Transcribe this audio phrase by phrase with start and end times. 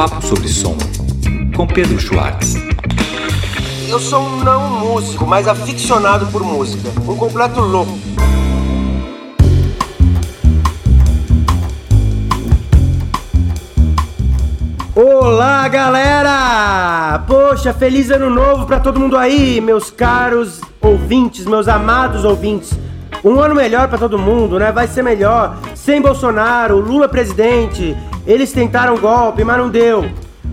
[0.00, 0.78] Papo sobre Som,
[1.54, 2.54] com Pedro Schwartz.
[3.86, 6.88] Eu sou um não músico, mas aficionado por música.
[7.06, 7.92] Um completo louco.
[14.94, 17.22] Olá, galera!
[17.26, 22.72] Poxa, feliz ano novo para todo mundo aí, meus caros ouvintes, meus amados ouvintes.
[23.22, 24.72] Um ano melhor para todo mundo, né?
[24.72, 25.58] Vai ser melhor.
[25.74, 27.94] Sem Bolsonaro, Lula presidente.
[28.26, 30.10] Eles tentaram golpe, mas não deu.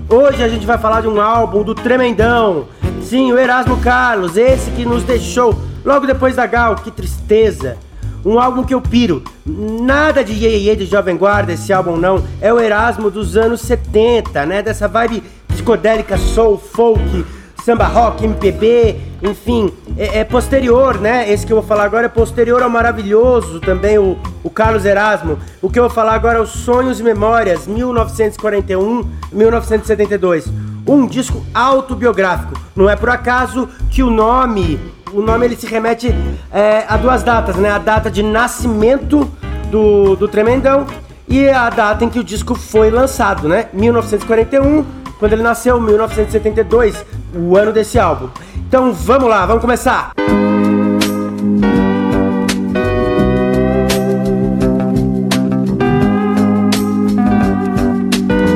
[0.09, 2.67] Hoje a gente vai falar de um álbum do Tremendão.
[3.01, 6.75] Sim, o Erasmo Carlos, esse que nos deixou logo depois da Gal.
[6.75, 7.77] Que tristeza.
[8.25, 9.23] Um álbum que eu piro.
[9.45, 12.23] Nada de Ye, Ye de Jovem Guarda, esse álbum não.
[12.41, 14.61] É o Erasmo dos anos 70, né?
[14.61, 17.25] Dessa vibe psicodélica, soul, folk,
[17.67, 21.29] samba rock, MPB, enfim, é, é, posterior, né?
[21.29, 25.37] Esse que eu vou falar agora é posterior ao maravilhoso também, o, o Carlos Erasmo.
[25.61, 30.45] O que eu vou falar agora é os Sonhos e Memórias, 1941-1972.
[30.87, 32.53] Um disco autobiográfico.
[32.73, 34.79] Não é por acaso que o nome,
[35.11, 36.15] o nome ele se remete
[36.53, 37.69] é, a duas datas, né?
[37.69, 39.29] A data de nascimento
[39.69, 40.87] do, do Tremendão
[41.27, 43.67] e a data em que o disco foi lançado, né?
[43.73, 44.85] 1941
[45.19, 48.29] quando ele nasceu, 1972, o ano desse álbum.
[48.67, 50.11] Então vamos lá, vamos começar!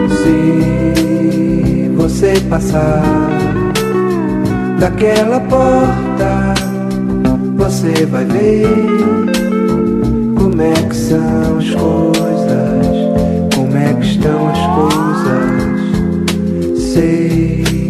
[0.10, 3.02] Se você passar
[4.80, 6.54] daquela porta,
[7.56, 8.68] você vai ver
[10.38, 14.92] como é que são as coisas, como é que estão as coisas
[16.94, 17.81] sei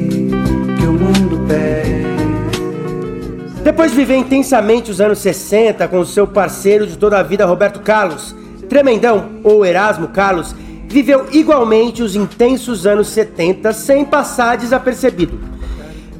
[3.82, 7.48] Depois de viver intensamente os anos 60 com o seu parceiro de toda a vida,
[7.48, 8.36] Roberto Carlos,
[8.70, 10.54] Tremendão, ou Erasmo Carlos,
[10.88, 15.40] viveu igualmente os intensos anos 70 sem passar desapercebido.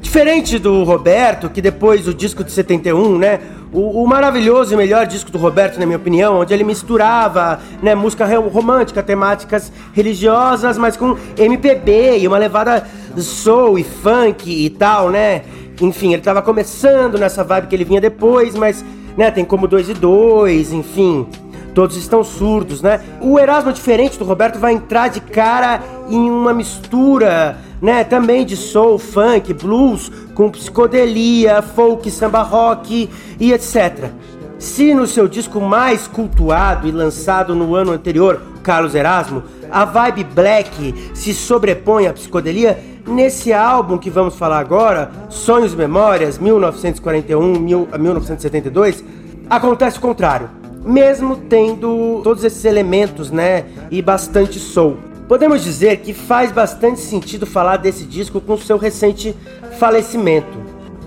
[0.00, 3.38] Diferente do Roberto, que depois do disco de 71, né,
[3.72, 7.94] o, o, maravilhoso e melhor disco do Roberto, na minha opinião, onde ele misturava né,
[7.94, 12.84] música romântica, temáticas religiosas, mas com MPB e uma levada
[13.16, 15.42] soul e funk e tal, né?
[15.82, 18.84] Enfim, ele estava começando nessa vibe que ele vinha depois, mas
[19.16, 21.26] né, tem como dois e dois, enfim.
[21.74, 23.00] Todos estão surdos, né?
[23.20, 28.04] O Erasmo, diferente do Roberto, vai entrar de cara em uma mistura né?
[28.04, 33.10] Também de soul, funk, blues, com psicodelia, folk, samba rock
[33.40, 34.10] e etc.
[34.56, 40.24] Se no seu disco mais cultuado e lançado no ano anterior, Carlos Erasmo, a vibe
[40.24, 47.88] black se sobrepõe à psicodelia, nesse álbum que vamos falar agora, Sonhos e Memórias, 1941
[47.90, 49.02] a 1972,
[49.48, 50.50] acontece o contrário.
[50.84, 54.98] Mesmo tendo todos esses elementos, né, e bastante soul.
[55.26, 59.34] Podemos dizer que faz bastante sentido falar desse disco com seu recente
[59.78, 60.60] falecimento.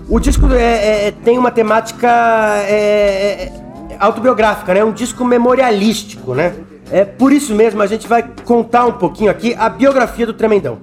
[0.08, 2.08] O disco é, é, é tem uma temática
[2.66, 3.52] é, é,
[4.00, 4.82] autobiográfica, né?
[4.82, 6.54] Um disco memorialístico, né?
[6.90, 10.78] É por isso mesmo a gente vai contar um pouquinho aqui a biografia do Tremendão.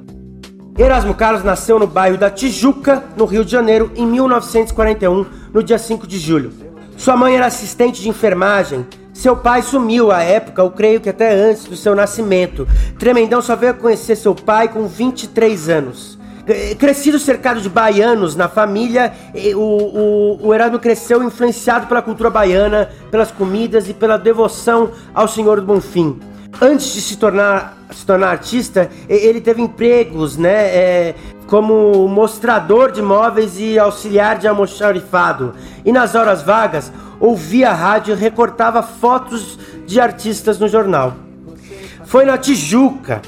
[0.77, 5.77] Erasmo Carlos nasceu no bairro da Tijuca, no Rio de Janeiro, em 1941, no dia
[5.77, 6.51] 5 de julho.
[6.97, 11.31] Sua mãe era assistente de enfermagem seu pai sumiu à época, eu creio que até
[11.31, 12.67] antes do seu nascimento.
[12.97, 16.12] Tremendão só veio conhecer seu pai com 23 anos.
[16.77, 19.13] Crescido cercado de baianos na família,
[19.55, 25.25] o, o, o Erasmo cresceu influenciado pela cultura baiana, pelas comidas e pela devoção ao
[25.27, 26.19] Senhor do Bonfim.
[26.61, 30.53] Antes de se tornar, se tornar artista, ele teve empregos, né?
[30.53, 31.15] É,
[31.47, 35.53] como mostrador de móveis e auxiliar de almoxarifado.
[35.85, 41.13] E nas horas vagas, ouvia a rádio e recortava fotos de artistas no jornal.
[42.05, 43.21] Foi na Tijuca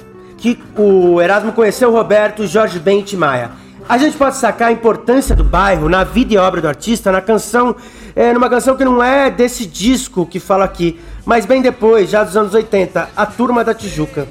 [0.54, 3.50] que o Erasmo conheceu Roberto Jorge Bente Maia.
[3.90, 7.20] A gente pode sacar a importância do bairro na vida e obra do artista na
[7.20, 7.76] canção,
[8.16, 12.24] é, numa canção que não é desse disco que fala aqui, mas bem depois, já
[12.24, 14.28] dos anos 80, A Turma da Tijuca.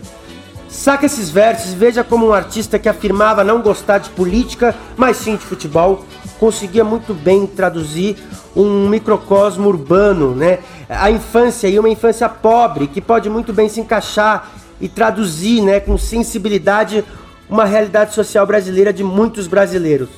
[0.68, 5.16] Saca esses versos e veja como um artista que afirmava não gostar de política, mas
[5.16, 6.04] sim de futebol,
[6.38, 8.16] conseguia muito bem traduzir
[8.54, 10.60] um microcosmo urbano, né?
[10.88, 14.48] A infância e uma infância pobre que pode muito bem se encaixar
[14.80, 17.04] e traduzir, né, com sensibilidade
[17.48, 20.08] uma realidade social brasileira de muitos brasileiros.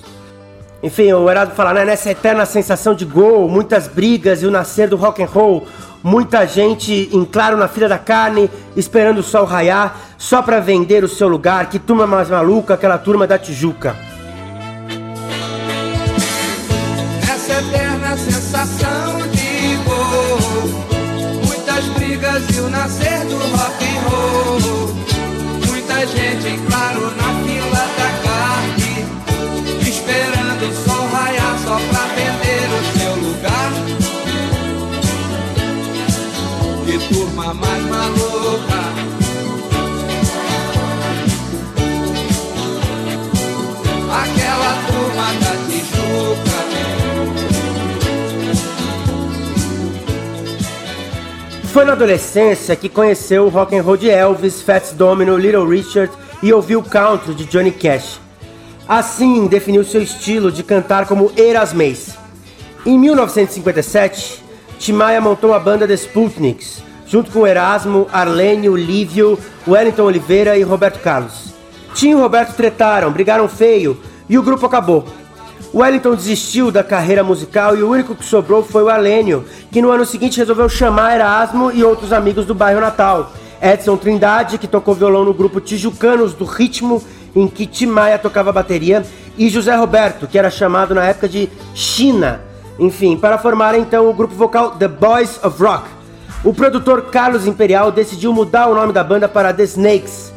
[0.83, 4.89] Enfim, o Heraldo fala, né, nessa eterna sensação de gol, muitas brigas e o nascer
[4.89, 5.67] do rock and roll,
[6.03, 11.03] muita gente em claro na fila da carne, esperando o sol raiar, só para vender
[11.03, 11.69] o seu lugar.
[11.69, 13.97] Que turma mais maluca, aquela turma da Tijuca.
[31.77, 33.73] só pra vender o seu lugar.
[36.87, 38.81] Que turma mais maluca.
[44.23, 46.57] Aquela turma da Tijuca.
[51.73, 56.11] Foi na adolescência que conheceu o rock and roll de Elvis, Fats Domino, Little Richard
[56.43, 58.26] e ouviu o country de Johnny Cash.
[58.89, 62.17] Assim, definiu seu estilo de cantar como Erasmês.
[62.85, 64.45] Em 1957,
[64.79, 69.37] Timaya montou a banda The Sputniks, junto com Erasmo, Arlênio, Lívio,
[69.67, 71.53] Wellington Oliveira e Roberto Carlos.
[71.95, 73.99] Tim e Roberto tretaram, brigaram feio
[74.29, 75.05] e o grupo acabou.
[75.75, 79.91] Wellington desistiu da carreira musical e o único que sobrou foi o Arlênio, que no
[79.91, 83.33] ano seguinte resolveu chamar Erasmo e outros amigos do bairro Natal.
[83.61, 87.03] Edson Trindade, que tocou violão no grupo Tijucanos do Ritmo,
[87.37, 89.05] em que Tim Maia tocava bateria,
[89.37, 92.41] e José Roberto, que era chamado na época de China.
[92.79, 95.85] Enfim, para formar então o grupo vocal The Boys of Rock.
[96.43, 100.33] O produtor Carlos Imperial decidiu mudar o nome da banda para The Snakes.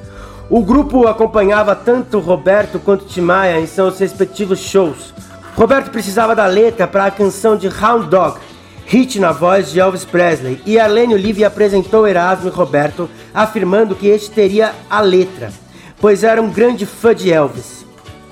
[0.50, 5.14] O grupo acompanhava tanto Roberto quanto Timaya em seus respectivos shows.
[5.56, 8.40] Roberto precisava da letra para a canção de Hound Dog,
[8.86, 14.08] hit na voz de Elvis Presley, e Arlene Olive apresentou Erasmo e Roberto, afirmando que
[14.08, 15.52] este teria a letra,
[16.00, 17.86] pois era um grande fã de Elvis.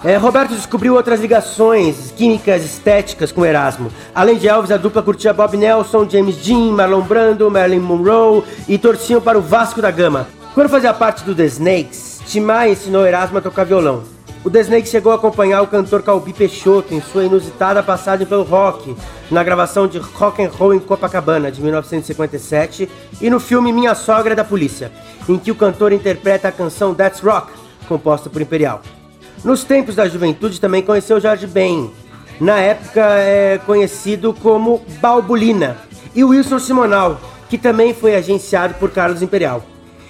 [0.03, 3.91] É, Roberto descobriu outras ligações químicas estéticas com Erasmo.
[4.13, 8.77] Além de Elvis, a dupla curtia Bob Nelson, James Dean, Marlon Brando, Marilyn Monroe e
[8.77, 10.27] torciam para o Vasco da Gama.
[10.53, 14.03] Quando fazia parte do The Snakes, Timai ensinou Erasmo a tocar violão.
[14.43, 18.43] O The Snakes chegou a acompanhar o cantor Calbi Peixoto em sua inusitada passagem pelo
[18.43, 18.95] rock,
[19.29, 24.33] na gravação de Rock and Roll em Copacabana, de 1957, e no filme Minha Sogra
[24.33, 24.91] é da Polícia,
[25.27, 27.51] em que o cantor interpreta a canção That's Rock,
[27.87, 28.81] composta por Imperial.
[29.43, 31.91] Nos tempos da juventude também conheceu Jorge Ben,
[32.39, 35.77] na época é conhecido como Balbulina,
[36.13, 37.19] e Wilson Simonal,
[37.49, 39.63] que também foi agenciado por Carlos Imperial.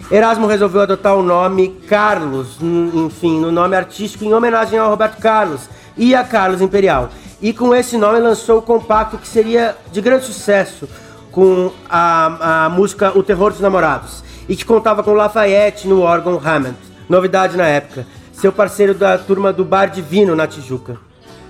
[0.10, 5.70] Erasmo resolveu adotar o nome Carlos, enfim, no nome artístico em homenagem ao Roberto Carlos
[5.98, 7.10] e a Carlos Imperial.
[7.42, 10.88] E com esse nome lançou o compacto que seria de grande sucesso
[11.30, 16.42] com a, a música O Terror dos Namorados e que contava com Lafayette no órgão
[16.44, 16.78] Hammond,
[17.10, 20.98] novidade na época, seu parceiro da turma do Bar Divino na Tijuca.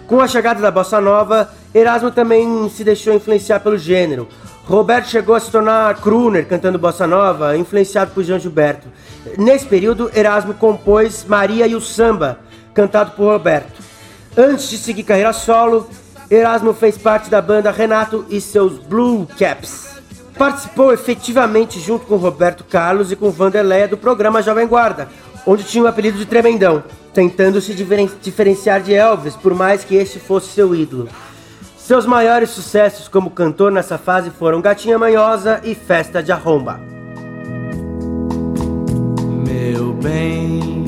[0.05, 4.27] Com a chegada da bossa nova, Erasmo também se deixou influenciar pelo gênero,
[4.67, 8.89] Roberto chegou a se tornar crooner cantando bossa nova, influenciado por João Gilberto.
[9.37, 12.39] Nesse período, Erasmo compôs Maria e o Samba,
[12.73, 13.81] cantado por Roberto.
[14.35, 15.89] Antes de seguir carreira solo,
[16.29, 20.01] Erasmo fez parte da banda Renato e seus Blue Caps.
[20.37, 25.07] Participou efetivamente junto com Roberto Carlos e com Vanderleia do programa Jovem Guarda,
[25.47, 26.83] onde tinha o apelido de Tremendão,
[27.13, 31.07] tentando se diferenciar de Elvis, por mais que este fosse seu ídolo.
[31.77, 36.81] Seus maiores sucessos como cantor nessa fase foram Gatinha Manhosa e Festa de Arromba.
[39.47, 40.85] Meu bem,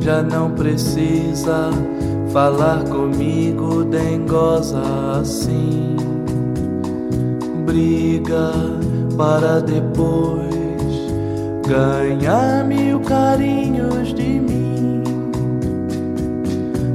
[0.00, 1.70] já não precisa
[2.32, 4.82] falar comigo dengosa
[5.20, 5.94] assim.
[7.64, 8.50] Briga
[9.16, 10.42] para depois
[11.68, 15.02] ganhar mil carinhos de mim.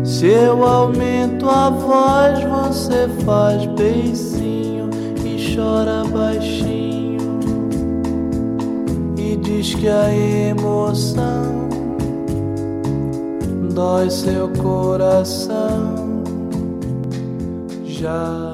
[0.04, 4.90] Se eu aumento a voz, você faz beicinho
[5.24, 7.40] e chora baixinho
[9.16, 11.70] e diz que a emoção
[13.76, 16.24] dói seu coração.
[17.86, 18.54] Já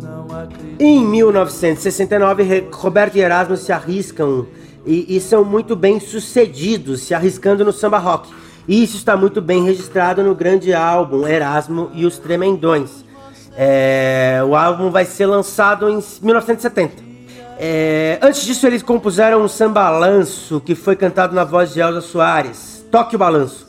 [0.00, 0.80] não acredito.
[0.80, 4.46] Em 1969, Roberto e Erasmo se arriscam
[4.88, 8.28] e, e são muito bem sucedidos, se arriscando no samba rock
[8.68, 13.02] e isso está muito bem registrado no grande álbum Erasmo e os Tremendões.
[13.56, 17.02] É, o álbum vai ser lançado em 1970.
[17.58, 22.84] É, antes disso, eles compuseram um sambalanço que foi cantado na voz de Elza Soares,
[22.90, 23.66] Toque o Balanço.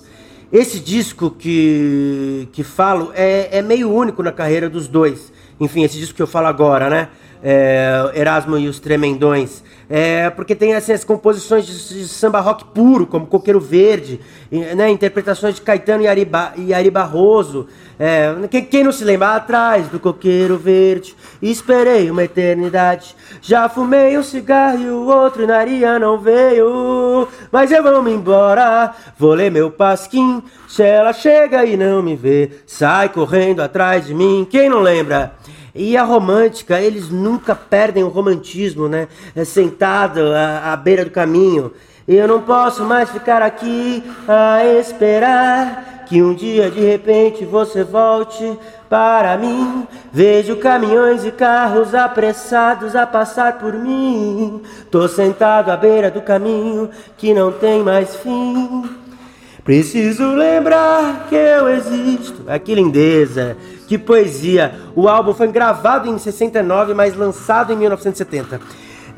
[0.51, 5.31] Esse disco que, que falo é, é meio único na carreira dos dois.
[5.61, 7.07] Enfim, esse disco que eu falo agora, né?
[7.41, 9.63] É, Erasmo e os Tremendões.
[9.91, 14.19] É, porque tem assim, as composições de, de, samba rock puro, como Coqueiro Verde,
[14.51, 17.65] né, interpretações de Caetano e Ari, ba, e Ari Barroso.
[17.97, 21.15] É, quem, quem, não se lembra atrás do Coqueiro Verde?
[21.41, 23.15] Esperei uma eternidade.
[23.41, 27.27] Já fumei um cigarro e o outro naria não veio.
[27.51, 30.43] Mas eu vou me embora, vou ler meu pasquim.
[30.67, 34.47] Se ela chega e não me vê, sai correndo atrás de mim.
[34.47, 35.33] Quem não lembra?
[35.81, 39.07] E a romântica, eles nunca perdem o romantismo, né?
[39.33, 41.71] É sentado à, à beira do caminho.
[42.05, 48.59] Eu não posso mais ficar aqui a esperar que um dia de repente você volte
[48.89, 49.87] para mim.
[50.11, 54.61] Vejo caminhões e carros apressados a passar por mim.
[54.91, 58.83] Tô sentado à beira do caminho que não tem mais fim.
[59.69, 62.41] Preciso lembrar que eu existo.
[62.47, 63.55] Ah, que lindeza,
[63.87, 64.73] que poesia.
[64.95, 68.59] O álbum foi gravado em 69, mas lançado em 1970.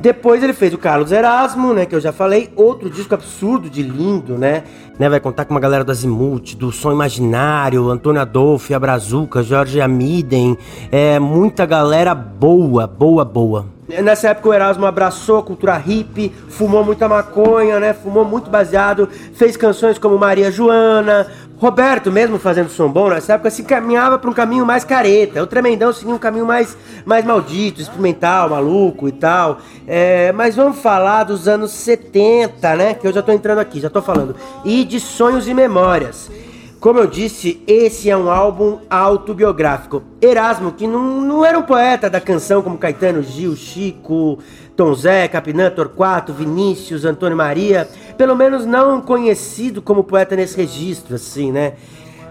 [0.02, 3.84] Depois ele fez o Carlos Erasmo, né, que eu já falei, outro disco absurdo de
[3.84, 4.64] lindo, né?
[4.98, 9.80] né vai contar com uma galera do Azimuth, do Som Imaginário, Antônio Adolfo, Abrazuca, Jorge
[9.80, 10.58] Amiden,
[10.92, 13.68] é muita galera boa, boa, boa.
[14.02, 17.94] Nessa época o Erasmo abraçou a cultura hippie, fumou muita maconha, né?
[17.94, 21.28] Fumou muito baseado, fez canções como Maria Joana,
[21.62, 25.44] Roberto, mesmo fazendo som bom, nessa época se caminhava para um caminho mais careta.
[25.44, 26.76] O Tremendão seguia um caminho mais,
[27.06, 29.60] mais maldito, experimental, maluco e tal.
[29.86, 32.94] É, mas vamos falar dos anos 70, né?
[32.96, 34.36] Que eu já estou entrando aqui, já estou falando.
[34.66, 36.32] E de Sonhos e Memórias.
[36.80, 40.02] Como eu disse, esse é um álbum autobiográfico.
[40.20, 44.40] Erasmo, que não, não era um poeta da canção como Caetano, Gil, Chico,
[44.82, 51.14] Tom Zé, Capinã, Torquato, Vinícius, Antônio Maria, pelo menos não conhecido como poeta nesse registro,
[51.14, 51.74] assim, né?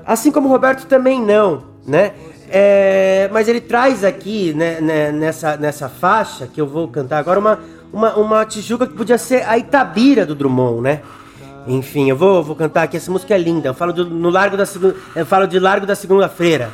[0.05, 2.11] Assim como Roberto também não, né?
[2.51, 7.39] É, mas ele traz aqui, né, né, nessa, nessa faixa que eu vou cantar agora,
[7.39, 7.61] uma,
[7.93, 11.03] uma, uma Tijuca que podia ser a Itabira do Drummond, né?
[11.69, 13.69] Enfim, eu vou, vou cantar aqui, essa música é linda.
[13.69, 14.65] Eu falo, do, no largo da,
[15.15, 16.73] eu falo de Largo da Segunda-feira.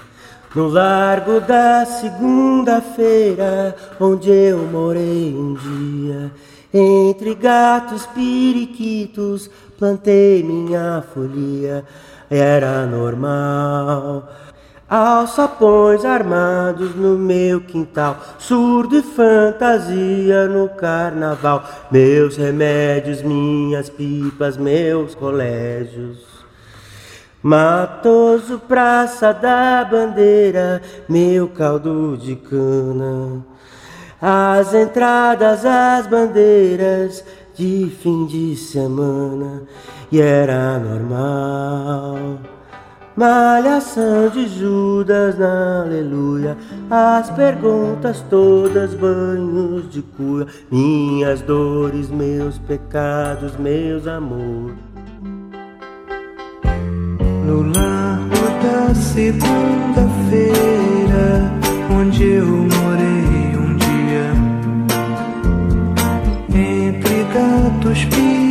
[0.56, 6.32] No largo da segunda-feira, onde eu morei um dia,
[6.72, 11.84] entre gatos periquitos, plantei minha folia,
[12.30, 14.32] era normal.
[14.88, 25.14] Alçapões armados no meu quintal, surdo e fantasia no carnaval, meus remédios, minhas pipas, meus
[25.14, 26.35] colégios.
[27.46, 33.40] Matoso, praça da bandeira, meu caldo de cana.
[34.20, 37.24] As entradas, as bandeiras
[37.54, 39.62] de fim de semana,
[40.10, 42.40] e era normal.
[43.14, 46.56] Malhação de Judas na aleluia,
[46.90, 54.95] as perguntas todas banhos de cura, minhas dores, meus pecados, meus amores.
[57.56, 59.50] No largo da segunda-feira,
[61.90, 64.34] onde eu morei um dia,
[66.50, 68.45] entre gatos periquitos,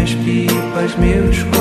[0.00, 1.59] minhas pipas, meus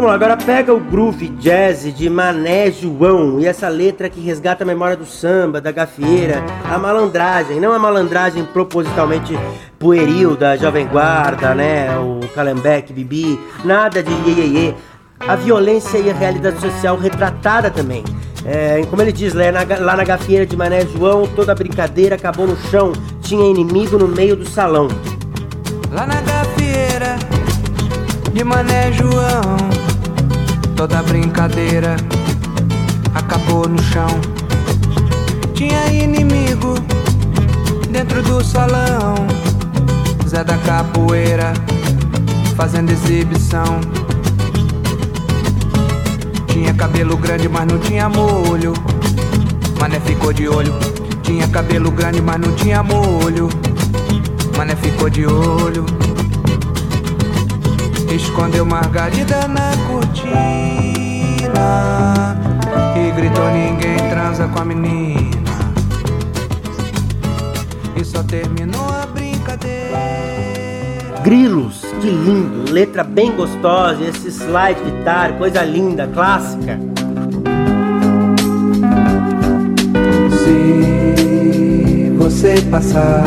[0.00, 4.64] Vamos lá, agora pega o groove jazz de Mané João e essa letra que resgata
[4.64, 9.38] a memória do samba, da gafieira, a malandragem, não a malandragem propositalmente
[9.78, 14.72] pueril da Jovem Guarda, né, o Calembek, Bibi, nada de iê.
[15.20, 18.02] A violência e a realidade social retratada também.
[18.46, 22.94] É, como ele diz, lá na, gafieira de Mané João, toda brincadeira acabou no chão,
[23.20, 24.88] tinha inimigo no meio do salão.
[25.92, 27.18] Lá na gafieira
[28.32, 29.69] de Mané João
[30.80, 31.94] Toda brincadeira
[33.14, 34.08] acabou no chão.
[35.52, 36.72] Tinha inimigo
[37.90, 39.14] dentro do salão.
[40.26, 41.52] Zé da capoeira
[42.56, 43.78] fazendo exibição.
[46.46, 48.72] Tinha cabelo grande, mas não tinha molho.
[49.78, 50.72] Mané ficou de olho.
[51.22, 53.50] Tinha cabelo grande, mas não tinha molho.
[54.56, 55.84] Mané ficou de olho.
[58.10, 60.36] Escondeu margarida na cortina
[62.96, 65.30] E gritou ninguém transa com a menina
[67.96, 69.80] E só terminou a brincadeira
[71.22, 76.80] Grilos, que lindo, letra bem gostosa, esse slide guitar, coisa linda, clássica.
[80.30, 83.22] Se você passar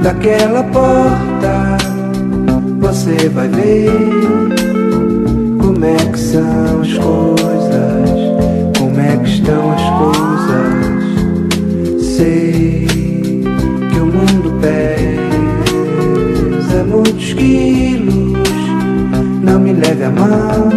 [0.00, 1.91] daquela porta
[2.92, 3.90] você vai ver
[5.58, 8.10] como é que são as coisas,
[8.78, 10.92] como é que estão as coisas.
[12.04, 12.86] Sei
[13.90, 15.24] que o mundo pesa
[16.84, 18.38] muitos quilos,
[19.42, 20.68] não me leve a mão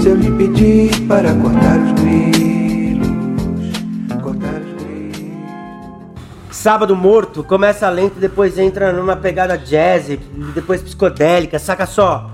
[0.00, 2.61] se eu lhe pedir para cortar os grilos.
[6.62, 10.16] Sábado Morto começa lento, depois entra numa pegada jazz,
[10.54, 12.30] depois psicodélica, saca só.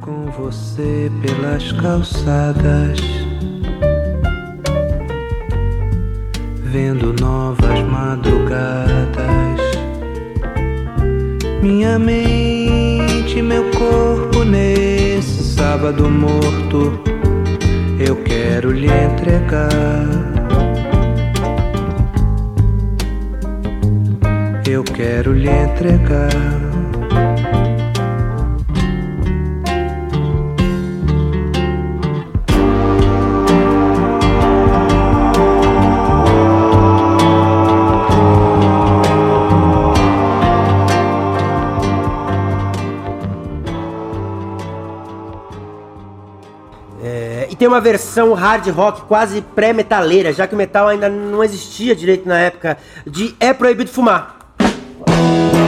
[0.00, 2.98] Com você pelas calçadas,
[6.62, 9.60] vendo novas madrugadas,
[11.60, 16.98] minha mente, meu corpo nesse sábado morto,
[18.00, 20.35] eu quero lhe entregar.
[24.68, 26.28] Eu quero lhe entregar.
[47.00, 51.44] É, e tem uma versão hard rock quase pré-metaleira, já que o metal ainda não
[51.44, 54.35] existia direito na época, de É Proibido Fumar.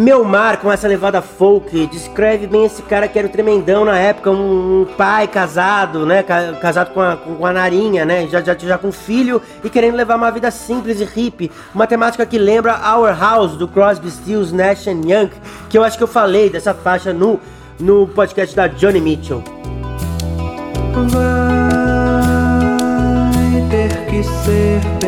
[0.00, 3.98] Meu Mar, com essa levada folk, descreve bem esse cara que era o tremendão na
[3.98, 6.22] época, um, um pai casado, né?
[6.22, 8.26] Casado com a, com a Narinha, né?
[8.26, 11.52] Já, já, já com filho e querendo levar uma vida simples e hippie.
[11.74, 15.28] Uma temática que lembra Our House, do Crosby, Stills, Nash Young,
[15.68, 17.38] que eu acho que eu falei dessa faixa no,
[17.78, 19.44] no podcast da Johnny Mitchell.
[21.12, 21.28] Vai
[23.68, 24.99] ter que ser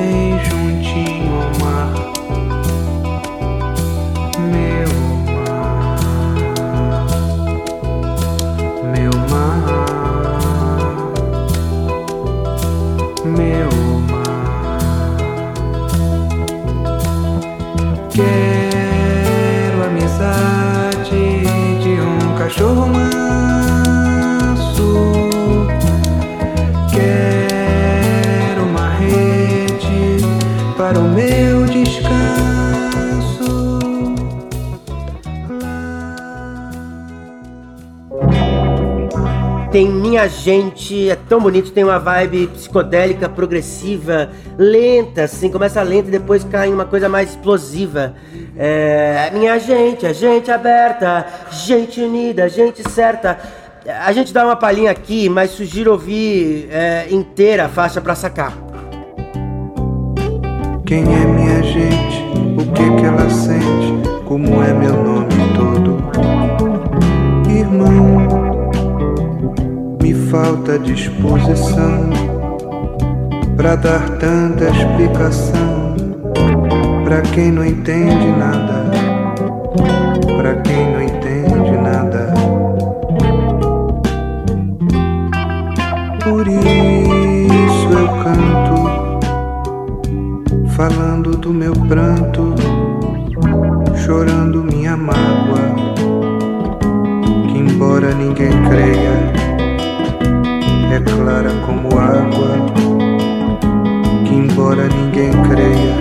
[40.92, 44.28] Gente, é tão bonito, tem uma vibe psicodélica, progressiva,
[44.58, 48.14] lenta, assim, começa lenta e depois cai em uma coisa mais explosiva.
[48.56, 53.38] É, minha gente, a gente aberta, gente unida, gente certa.
[54.04, 58.52] A gente dá uma palhinha aqui, mas sugiro ouvir é, inteira a faixa pra sacar.
[60.84, 62.22] Quem é minha gente?
[62.60, 64.24] O que que ela sente?
[64.26, 66.02] Como é meu nome todo?
[67.50, 68.41] Irmão
[70.14, 72.10] falta disposição
[73.56, 75.94] para dar tanta explicação
[77.04, 78.90] para quem não entende nada,
[80.36, 82.32] para quem não entende nada.
[86.24, 88.88] Por isso eu canto,
[90.70, 92.54] falando do meu pranto,
[93.94, 95.74] chorando minha mágoa,
[97.48, 99.41] que embora ninguém creia
[100.92, 102.50] é clara como água,
[104.26, 105.94] que embora ninguém creia,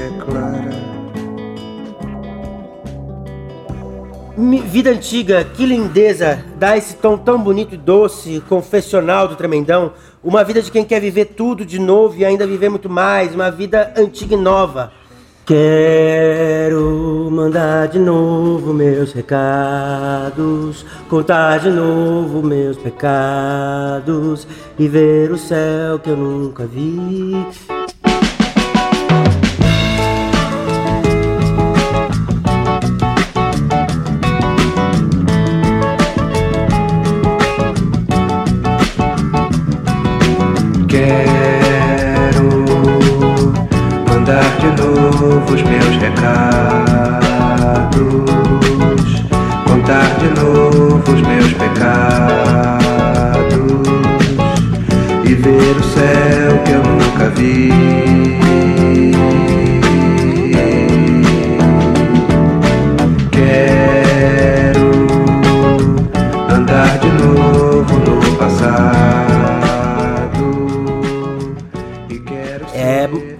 [0.00, 0.70] é clara.
[4.64, 9.92] Vida antiga, que lindeza, dá esse tom tão bonito e doce, confessional do Tremendão.
[10.24, 13.50] Uma vida de quem quer viver tudo de novo e ainda viver muito mais, uma
[13.50, 14.92] vida antiga e nova.
[15.48, 24.46] Quero mandar de novo meus recados, contar de novo meus pecados
[24.78, 27.77] e ver o céu que eu nunca vi.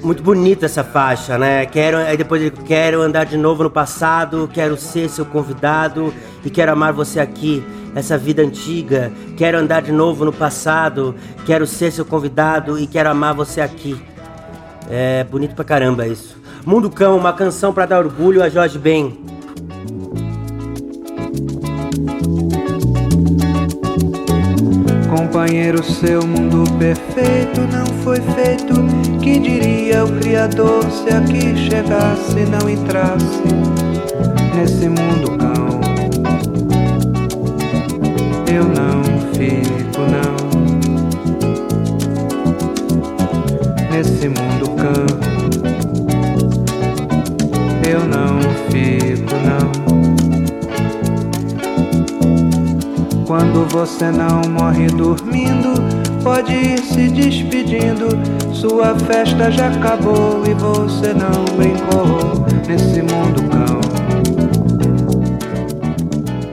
[0.09, 1.67] Muito bonita essa faixa, né?
[1.67, 6.49] Quero, aí depois ele quero andar de novo no passado, quero ser seu convidado e
[6.49, 7.63] quero amar você aqui,
[7.95, 9.13] essa vida antiga.
[9.37, 14.01] Quero andar de novo no passado, quero ser seu convidado e quero amar você aqui.
[14.89, 16.39] É bonito pra caramba isso.
[16.65, 19.15] Mundo Cão, uma canção para dar orgulho a Jorge Ben.
[25.09, 28.75] Companheiro, seu mundo perfeito não foi feito.
[29.23, 33.43] Que diria o Criador se aqui chegasse não entrasse
[34.55, 35.81] nesse mundo cão?
[38.47, 39.03] Eu não
[39.35, 39.68] fico,
[53.89, 55.73] você não morre dormindo,
[56.23, 58.09] pode ir se despedindo.
[58.55, 63.81] Sua festa já acabou e você não brincou nesse mundo cão.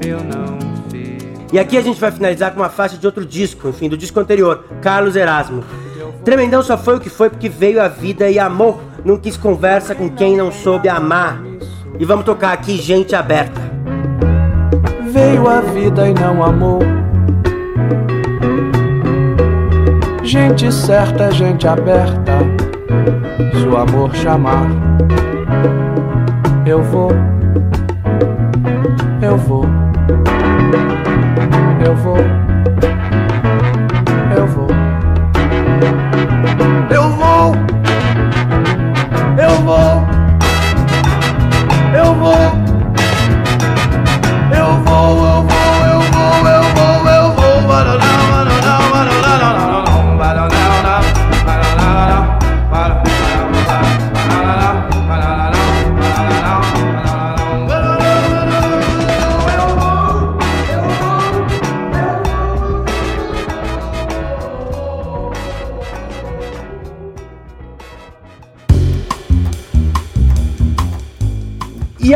[0.07, 0.57] Eu não
[0.89, 1.23] fiz.
[1.51, 4.17] E aqui a gente vai finalizar com uma faixa de outro disco, enfim, do disco
[4.17, 5.61] anterior, Carlos Erasmo.
[6.23, 8.81] Tremendão só foi o que foi porque veio a vida e amou.
[9.03, 11.43] Não quis conversa com quem não soube amar.
[11.99, 13.75] E vamos tocar aqui Gente Aberta
[15.15, 16.79] veio a vida e não amou.
[20.35, 22.39] Gente certa, gente aberta,
[23.53, 24.67] se o amor chamar,
[26.65, 27.11] eu vou,
[29.21, 29.63] eu vou,
[31.85, 32.17] eu vou,
[34.37, 34.67] eu vou,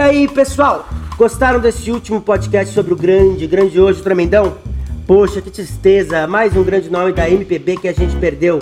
[0.10, 0.90] aí, pessoal?
[1.18, 4.56] Gostaram desse último podcast sobre o grande, grandioso Tremendão?
[5.06, 8.60] Poxa, que tristeza, mais um grande nome da MPB que a gente perdeu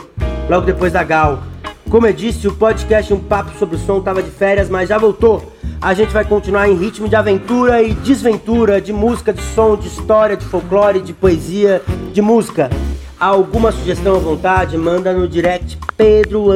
[0.49, 1.41] logo depois da Gal.
[1.89, 4.97] Como eu disse, o podcast Um Papo sobre o Som tava de férias, mas já
[4.97, 5.53] voltou.
[5.79, 9.87] A gente vai continuar em ritmo de aventura e desventura, de música, de som, de
[9.87, 11.81] história, de folclore, de poesia,
[12.11, 12.69] de música.
[13.17, 16.49] Alguma sugestão à vontade, manda no direct Pedro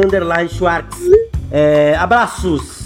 [0.50, 0.98] Schwartz.
[1.50, 2.82] É, abraços!